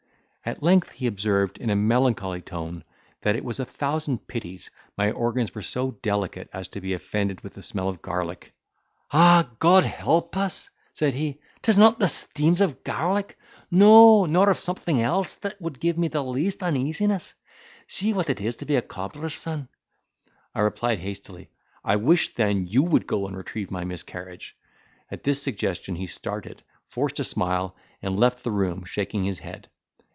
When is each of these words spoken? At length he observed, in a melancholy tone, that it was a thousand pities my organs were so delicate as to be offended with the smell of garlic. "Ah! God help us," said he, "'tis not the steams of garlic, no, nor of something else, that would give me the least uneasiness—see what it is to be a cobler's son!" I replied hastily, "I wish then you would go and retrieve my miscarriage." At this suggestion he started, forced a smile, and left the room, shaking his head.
At 0.43 0.63
length 0.63 0.89
he 0.93 1.05
observed, 1.05 1.59
in 1.59 1.69
a 1.69 1.75
melancholy 1.75 2.41
tone, 2.41 2.83
that 3.21 3.35
it 3.35 3.45
was 3.45 3.59
a 3.59 3.63
thousand 3.65 4.27
pities 4.27 4.71
my 4.97 5.11
organs 5.11 5.53
were 5.53 5.61
so 5.61 5.91
delicate 6.01 6.49
as 6.51 6.67
to 6.69 6.81
be 6.81 6.93
offended 6.95 7.41
with 7.41 7.53
the 7.53 7.61
smell 7.61 7.87
of 7.87 8.01
garlic. 8.01 8.51
"Ah! 9.11 9.47
God 9.59 9.83
help 9.83 10.35
us," 10.35 10.71
said 10.95 11.13
he, 11.13 11.39
"'tis 11.61 11.77
not 11.77 11.99
the 11.99 12.07
steams 12.07 12.59
of 12.59 12.83
garlic, 12.83 13.37
no, 13.69 14.25
nor 14.25 14.49
of 14.49 14.57
something 14.57 14.99
else, 14.99 15.35
that 15.35 15.61
would 15.61 15.79
give 15.79 15.95
me 15.99 16.07
the 16.07 16.23
least 16.23 16.63
uneasiness—see 16.63 18.11
what 18.11 18.29
it 18.31 18.41
is 18.41 18.55
to 18.57 18.65
be 18.65 18.75
a 18.75 18.81
cobler's 18.81 19.35
son!" 19.35 19.67
I 20.55 20.61
replied 20.61 20.97
hastily, 20.99 21.51
"I 21.85 21.97
wish 21.97 22.33
then 22.33 22.65
you 22.65 22.81
would 22.81 23.05
go 23.05 23.27
and 23.27 23.37
retrieve 23.37 23.69
my 23.69 23.83
miscarriage." 23.83 24.57
At 25.11 25.23
this 25.23 25.39
suggestion 25.39 25.97
he 25.97 26.07
started, 26.07 26.63
forced 26.87 27.19
a 27.19 27.23
smile, 27.23 27.75
and 28.01 28.19
left 28.19 28.43
the 28.43 28.51
room, 28.51 28.83
shaking 28.85 29.23
his 29.23 29.37
head. 29.39 29.69